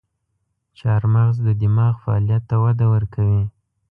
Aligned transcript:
چارمغز 0.77 1.35
د 1.47 1.49
دماغ 1.61 1.93
فعالیت 2.03 2.43
ته 2.49 2.55
وده 2.63 2.85
ورکوي. 2.93 3.43